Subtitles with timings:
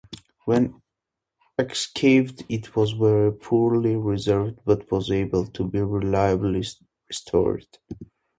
[0.45, 0.81] When
[1.59, 6.63] excavated it was very poorly reserved but was able to be reliably
[7.07, 7.67] restored.